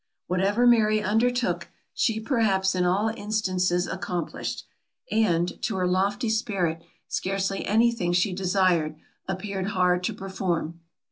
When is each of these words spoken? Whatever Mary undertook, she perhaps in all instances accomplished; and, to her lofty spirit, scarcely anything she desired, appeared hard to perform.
Whatever 0.25 0.65
Mary 0.65 0.99
undertook, 0.99 1.67
she 1.93 2.19
perhaps 2.19 2.73
in 2.73 2.85
all 2.85 3.09
instances 3.09 3.85
accomplished; 3.85 4.65
and, 5.11 5.61
to 5.61 5.75
her 5.75 5.85
lofty 5.85 6.27
spirit, 6.27 6.81
scarcely 7.07 7.63
anything 7.67 8.11
she 8.11 8.33
desired, 8.33 8.95
appeared 9.27 9.67
hard 9.67 10.03
to 10.05 10.13
perform. 10.15 10.79